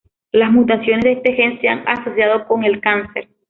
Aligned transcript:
Las 0.31 0.49
mutaciones 0.51 1.03
de 1.03 1.11
este 1.11 1.33
gen 1.33 1.61
se 1.61 1.67
han 1.67 1.87
asociado 1.87 2.47
con 2.47 2.63
el 2.63 2.81
cáncer. 2.81 3.27